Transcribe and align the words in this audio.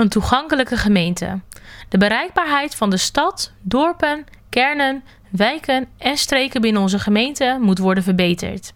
Een 0.00 0.08
toegankelijke 0.08 0.76
gemeente. 0.76 1.40
De 1.88 1.98
bereikbaarheid 1.98 2.74
van 2.74 2.90
de 2.90 2.96
stad, 2.96 3.52
dorpen, 3.62 4.24
kernen, 4.48 5.04
wijken 5.30 5.86
en 5.98 6.16
streken 6.16 6.60
binnen 6.60 6.82
onze 6.82 6.98
gemeente 6.98 7.58
moet 7.60 7.78
worden 7.78 8.02
verbeterd. 8.02 8.72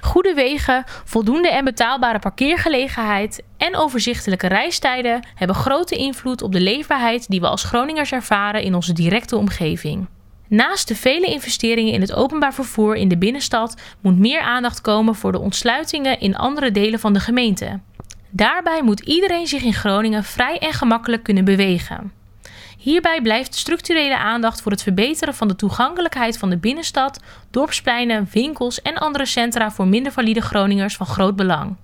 Goede 0.00 0.34
wegen, 0.34 0.84
voldoende 1.04 1.50
en 1.50 1.64
betaalbare 1.64 2.18
parkeergelegenheid 2.18 3.42
en 3.56 3.76
overzichtelijke 3.76 4.46
reistijden 4.46 5.26
hebben 5.34 5.56
grote 5.56 5.96
invloed 5.96 6.42
op 6.42 6.52
de 6.52 6.60
leefbaarheid 6.60 7.28
die 7.28 7.40
we 7.40 7.48
als 7.48 7.64
Groningers 7.64 8.12
ervaren 8.12 8.62
in 8.62 8.74
onze 8.74 8.92
directe 8.92 9.36
omgeving. 9.36 10.06
Naast 10.48 10.88
de 10.88 10.96
vele 10.96 11.26
investeringen 11.26 11.92
in 11.92 12.00
het 12.00 12.14
openbaar 12.14 12.54
vervoer 12.54 12.96
in 12.96 13.08
de 13.08 13.18
binnenstad 13.18 13.80
moet 14.00 14.18
meer 14.18 14.40
aandacht 14.40 14.80
komen 14.80 15.14
voor 15.14 15.32
de 15.32 15.40
ontsluitingen 15.40 16.20
in 16.20 16.36
andere 16.36 16.70
delen 16.70 17.00
van 17.00 17.12
de 17.12 17.20
gemeente. 17.20 17.80
Daarbij 18.36 18.82
moet 18.82 19.00
iedereen 19.00 19.46
zich 19.46 19.62
in 19.62 19.74
Groningen 19.74 20.24
vrij 20.24 20.58
en 20.58 20.72
gemakkelijk 20.72 21.22
kunnen 21.22 21.44
bewegen. 21.44 22.12
Hierbij 22.78 23.22
blijft 23.22 23.54
structurele 23.54 24.18
aandacht 24.18 24.62
voor 24.62 24.72
het 24.72 24.82
verbeteren 24.82 25.34
van 25.34 25.48
de 25.48 25.56
toegankelijkheid 25.56 26.38
van 26.38 26.50
de 26.50 26.56
binnenstad, 26.56 27.20
dorpspleinen, 27.50 28.28
winkels 28.32 28.82
en 28.82 28.94
andere 28.94 29.26
centra 29.26 29.70
voor 29.70 29.86
minder 29.86 30.12
valide 30.12 30.40
Groningers 30.40 30.96
van 30.96 31.06
groot 31.06 31.36
belang. 31.36 31.76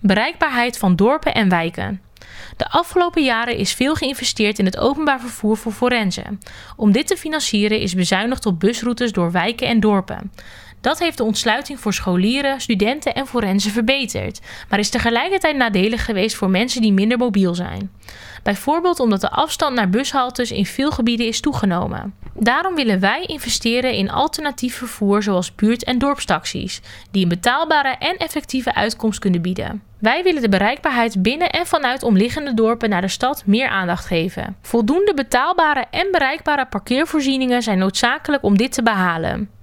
Bereikbaarheid 0.00 0.78
van 0.78 0.96
dorpen 0.96 1.34
en 1.34 1.48
wijken. 1.48 2.00
De 2.56 2.70
afgelopen 2.70 3.24
jaren 3.24 3.56
is 3.56 3.72
veel 3.72 3.94
geïnvesteerd 3.94 4.58
in 4.58 4.64
het 4.64 4.78
openbaar 4.78 5.20
vervoer 5.20 5.56
voor 5.56 5.72
forense. 5.72 6.24
Om 6.76 6.92
dit 6.92 7.06
te 7.06 7.16
financieren 7.16 7.80
is 7.80 7.94
bezuinigd 7.94 8.46
op 8.46 8.60
busroutes 8.60 9.12
door 9.12 9.32
wijken 9.32 9.66
en 9.66 9.80
dorpen. 9.80 10.32
Dat 10.80 10.98
heeft 10.98 11.16
de 11.16 11.24
ontsluiting 11.24 11.80
voor 11.80 11.92
scholieren, 11.92 12.60
studenten 12.60 13.14
en 13.14 13.26
forensen 13.26 13.70
verbeterd, 13.70 14.40
maar 14.68 14.78
is 14.78 14.90
tegelijkertijd 14.90 15.56
nadelig 15.56 16.04
geweest 16.04 16.36
voor 16.36 16.50
mensen 16.50 16.80
die 16.80 16.92
minder 16.92 17.18
mobiel 17.18 17.54
zijn. 17.54 17.90
Bijvoorbeeld 18.42 19.00
omdat 19.00 19.20
de 19.20 19.30
afstand 19.30 19.74
naar 19.74 19.90
bushaltes 19.90 20.50
in 20.50 20.66
veel 20.66 20.90
gebieden 20.90 21.26
is 21.26 21.40
toegenomen. 21.40 22.14
Daarom 22.34 22.74
willen 22.74 23.00
wij 23.00 23.22
investeren 23.22 23.92
in 23.92 24.10
alternatief 24.10 24.76
vervoer 24.76 25.22
zoals 25.22 25.54
buurt- 25.54 25.84
en 25.84 25.98
dorpstaxis, 25.98 26.80
die 27.10 27.22
een 27.22 27.28
betaalbare 27.28 27.96
en 27.98 28.16
effectieve 28.16 28.74
uitkomst 28.74 29.18
kunnen 29.18 29.42
bieden. 29.42 29.82
Wij 29.98 30.22
willen 30.22 30.42
de 30.42 30.48
bereikbaarheid 30.48 31.22
binnen 31.22 31.50
en 31.50 31.66
vanuit 31.66 32.02
omliggende 32.02 32.54
dorpen 32.54 32.88
naar 32.88 33.00
de 33.00 33.08
stad 33.08 33.42
meer 33.46 33.68
aandacht 33.68 34.04
geven. 34.04 34.56
Voldoende 34.62 35.14
betaalbare 35.14 35.84
en 35.90 36.08
bereikbare 36.10 36.66
parkeervoorzieningen 36.66 37.62
zijn 37.62 37.78
noodzakelijk 37.78 38.42
om 38.42 38.56
dit 38.56 38.72
te 38.72 38.82
behalen. 38.82 39.57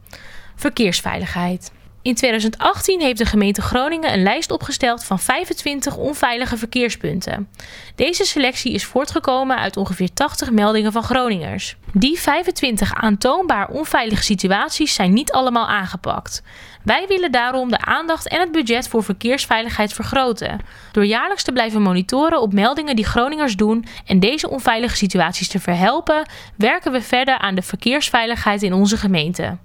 Verkeersveiligheid. 0.56 1.72
In 2.06 2.16
2018 2.16 3.02
heeft 3.02 3.18
de 3.18 3.26
gemeente 3.26 3.62
Groningen 3.62 4.14
een 4.14 4.24
lijst 4.24 4.52
opgesteld 4.52 5.04
van 5.04 5.20
25 5.20 5.98
onveilige 5.98 6.58
verkeerspunten. 6.58 7.50
Deze 7.96 8.26
selectie 8.26 8.74
is 8.74 8.86
voortgekomen 8.86 9.58
uit 9.58 9.78
ongeveer 9.78 10.14
80 10.14 10.52
meldingen 10.52 10.92
van 10.92 11.04
Groningers. 11.04 11.76
Die 11.94 12.20
25 12.20 12.94
aantoonbaar 12.94 13.70
onveilige 13.70 14.24
situaties 14.24 14.94
zijn 14.94 15.14
niet 15.14 15.32
allemaal 15.32 15.68
aangepakt. 15.68 16.44
Wij 16.84 17.06
willen 17.08 17.32
daarom 17.32 17.70
de 17.70 17.86
aandacht 17.86 18.28
en 18.28 18.40
het 18.40 18.52
budget 18.52 18.88
voor 18.88 19.04
verkeersveiligheid 19.04 19.94
vergroten. 19.94 20.60
Door 20.92 21.06
jaarlijks 21.06 21.44
te 21.44 21.52
blijven 21.52 21.82
monitoren 21.82 22.42
op 22.42 22.54
meldingen 22.54 22.96
die 22.96 23.06
Groningers 23.06 23.56
doen 23.56 23.86
en 24.06 24.20
deze 24.20 24.50
onveilige 24.50 24.96
situaties 24.96 25.48
te 25.48 25.60
verhelpen, 25.60 26.30
werken 26.58 26.92
we 26.92 27.02
verder 27.02 27.38
aan 27.38 27.56
de 27.56 27.62
verkeersveiligheid 27.62 28.64
in 28.64 28.74
onze 28.74 28.98
gemeente. 28.98 29.58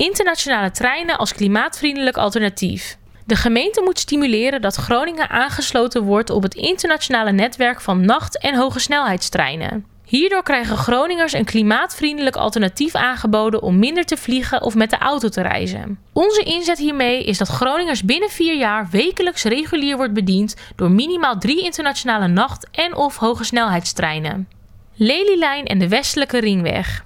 Internationale 0.00 0.70
treinen 0.70 1.18
als 1.18 1.34
klimaatvriendelijk 1.34 2.16
alternatief. 2.16 2.96
De 3.26 3.36
gemeente 3.36 3.82
moet 3.84 3.98
stimuleren 3.98 4.60
dat 4.60 4.74
Groningen 4.74 5.30
aangesloten 5.30 6.02
wordt 6.02 6.30
op 6.30 6.42
het 6.42 6.54
internationale 6.54 7.32
netwerk 7.32 7.80
van 7.80 8.04
nacht- 8.04 8.38
en 8.38 8.54
hogesnelheidstreinen. 8.54 9.86
Hierdoor 10.04 10.42
krijgen 10.42 10.76
Groningers 10.76 11.32
een 11.32 11.44
klimaatvriendelijk 11.44 12.36
alternatief 12.36 12.94
aangeboden 12.94 13.62
om 13.62 13.78
minder 13.78 14.04
te 14.04 14.16
vliegen 14.16 14.62
of 14.62 14.74
met 14.74 14.90
de 14.90 14.98
auto 14.98 15.28
te 15.28 15.42
reizen. 15.42 15.98
Onze 16.12 16.42
inzet 16.42 16.78
hiermee 16.78 17.24
is 17.24 17.38
dat 17.38 17.48
Groningers 17.48 18.04
binnen 18.04 18.30
vier 18.30 18.56
jaar 18.56 18.88
wekelijks 18.90 19.42
regulier 19.42 19.96
wordt 19.96 20.14
bediend 20.14 20.54
door 20.76 20.90
minimaal 20.90 21.38
drie 21.38 21.62
internationale 21.62 22.28
nacht- 22.28 22.68
en 22.72 22.96
of 22.96 23.16
hogesnelheidstreinen. 23.16 24.48
Lelylijn 24.94 25.64
en 25.64 25.78
de 25.78 25.88
Westelijke 25.88 26.38
Ringweg. 26.38 27.04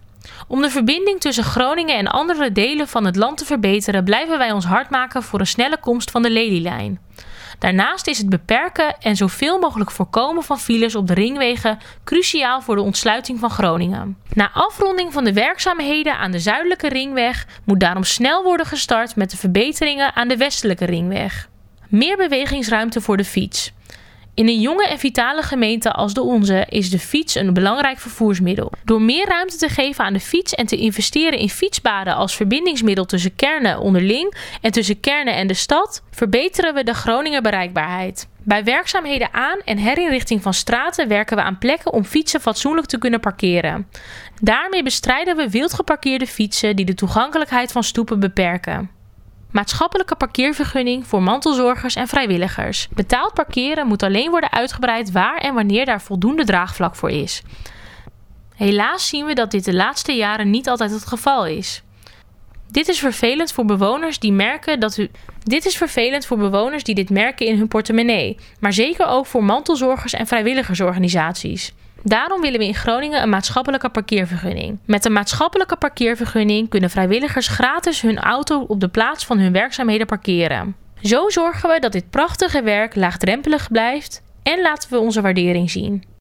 Om 0.49 0.62
de 0.62 0.71
verbinding 0.71 1.21
tussen 1.21 1.45
Groningen 1.45 1.97
en 1.97 2.07
andere 2.07 2.53
delen 2.53 2.89
van 2.89 3.05
het 3.05 3.17
land 3.17 3.39
te 3.39 3.45
verbeteren, 3.45 4.05
blijven 4.05 4.39
wij 4.39 4.53
ons 4.53 4.65
hard 4.65 4.91
maken 4.91 5.23
voor 5.23 5.41
een 5.41 5.47
snelle 5.47 5.79
komst 5.81 6.11
van 6.11 6.23
de 6.23 6.31
Lelylijn. 6.31 7.01
Daarnaast 7.59 8.07
is 8.07 8.19
het 8.19 8.29
beperken 8.29 8.99
en 8.99 9.17
zoveel 9.17 9.59
mogelijk 9.59 9.91
voorkomen 9.91 10.43
van 10.43 10.59
files 10.59 10.95
op 10.95 11.07
de 11.07 11.15
ringwegen 11.15 11.79
cruciaal 12.05 12.61
voor 12.61 12.75
de 12.75 12.83
ontsluiting 12.83 13.39
van 13.39 13.51
Groningen. 13.51 14.17
Na 14.33 14.51
afronding 14.53 15.12
van 15.12 15.25
de 15.25 15.33
werkzaamheden 15.33 16.19
aan 16.19 16.31
de 16.31 16.39
zuidelijke 16.39 16.89
ringweg 16.89 17.47
moet 17.65 17.81
daarom 17.81 18.05
snel 18.05 18.43
worden 18.43 18.67
gestart 18.67 19.17
met 19.17 19.31
de 19.31 19.37
verbeteringen 19.37 20.15
aan 20.15 20.29
de 20.29 20.37
westelijke 20.37 20.85
ringweg. 20.85 21.49
Meer 21.89 22.17
bewegingsruimte 22.17 23.01
voor 23.01 23.17
de 23.17 23.25
fiets. 23.25 23.73
In 24.34 24.49
een 24.49 24.61
jonge 24.61 24.87
en 24.87 24.99
vitale 24.99 25.43
gemeente 25.43 25.93
als 25.93 26.15
de 26.15 26.22
onze 26.22 26.67
is 26.69 26.91
de 26.91 26.99
fiets 26.99 27.34
een 27.34 27.55
belangrijk 27.55 27.99
vervoersmiddel. 27.99 28.72
Door 28.84 29.03
meer 29.03 29.27
ruimte 29.27 29.56
te 29.56 29.69
geven 29.69 30.05
aan 30.05 30.12
de 30.12 30.21
fiets 30.21 30.55
en 30.55 30.67
te 30.67 30.77
investeren 30.77 31.39
in 31.39 31.49
fietspaden 31.49 32.15
als 32.15 32.37
verbindingsmiddel 32.37 33.05
tussen 33.05 33.37
kernen 33.37 33.78
onderling 33.78 34.34
en 34.61 34.73
tussen 34.73 35.00
kernen 35.00 35.34
en 35.34 35.47
de 35.47 35.55
stad, 35.55 36.03
verbeteren 36.11 36.75
we 36.75 36.84
de 36.84 36.94
Groninger 36.94 37.43
bereikbaarheid. 37.43 38.28
Bij 38.43 38.65
werkzaamheden 38.65 39.33
aan 39.33 39.59
en 39.65 39.78
herinrichting 39.78 40.43
van 40.43 40.55
straten 40.55 41.09
werken 41.09 41.37
we 41.37 41.43
aan 41.43 41.59
plekken 41.59 41.93
om 41.93 42.05
fietsen 42.05 42.41
fatsoenlijk 42.41 42.87
te 42.87 42.99
kunnen 42.99 43.21
parkeren. 43.21 43.89
Daarmee 44.41 44.83
bestrijden 44.83 45.37
we 45.37 45.50
wild 45.50 45.75
geparkeerde 45.75 46.27
fietsen 46.27 46.77
die 46.77 46.84
de 46.84 46.94
toegankelijkheid 46.94 47.73
van 47.73 47.84
stoepen 47.84 48.21
beperken. 48.21 48.91
Maatschappelijke 49.55 50.15
parkeervergunning 50.15 51.07
voor 51.07 51.23
mantelzorgers 51.23 51.95
en 51.95 52.09
vrijwilligers. 52.09 52.89
Betaald 52.95 53.35
parkeren 53.35 53.87
moet 53.87 54.03
alleen 54.03 54.31
worden 54.31 54.53
uitgebreid 54.53 55.13
waar 55.13 55.37
en 55.37 55.55
wanneer 55.55 55.85
daar 55.85 56.03
voldoende 56.03 56.45
draagvlak 56.45 56.97
voor 56.97 57.11
is. 57.11 57.43
Helaas 58.55 59.09
zien 59.09 59.27
we 59.27 59.35
dat 59.35 59.51
dit 59.51 59.65
de 59.65 59.75
laatste 59.75 60.13
jaren 60.13 60.51
niet 60.51 60.69
altijd 60.69 60.91
het 60.91 61.07
geval 61.07 61.47
is. 61.47 61.83
Dit 62.71 62.89
is 62.89 62.99
vervelend 62.99 63.53
voor 63.53 63.65
bewoners 63.65 64.19
die 64.19 64.33
merken 64.33 64.81
dat 64.81 64.97
u. 64.97 65.11
Dit 65.43 65.67
is 65.67 65.77
vervelend 65.77 66.27
voor 66.27 66.39
bewoners 66.39 66.85
die 66.85 66.95
dit 66.95 67.11
merken 67.11 67.47
in 67.47 67.59
hun 67.59 67.69
portemonnee, 67.69 68.39
maar 68.61 68.73
zeker 68.73 69.07
ook 69.07 69.27
voor 69.27 69.45
mantelzorgers 69.45 70.13
en 70.13 70.27
vrijwilligersorganisaties. 70.27 71.73
Daarom 72.07 72.41
willen 72.41 72.59
we 72.59 72.67
in 72.67 72.75
Groningen 72.75 73.23
een 73.23 73.29
maatschappelijke 73.29 73.89
parkeervergunning. 73.89 74.79
Met 74.85 75.05
een 75.05 75.13
maatschappelijke 75.13 75.77
parkeervergunning 75.77 76.69
kunnen 76.69 76.91
vrijwilligers 76.91 77.49
gratis 77.49 78.01
hun 78.01 78.19
auto 78.19 78.61
op 78.61 78.81
de 78.81 78.89
plaats 78.89 79.27
van 79.27 79.39
hun 79.39 79.53
werkzaamheden 79.53 80.07
parkeren. 80.07 80.77
Zo 81.03 81.29
zorgen 81.31 81.69
we 81.69 81.81
dat 81.81 81.93
dit 81.93 82.11
prachtige 82.11 82.63
werk 82.63 82.95
laagdrempelig 82.95 83.69
blijft 83.71 84.23
en 84.43 84.63
laten 84.63 84.91
we 84.91 84.99
onze 84.99 85.21
waardering 85.21 85.71
zien. 85.71 86.05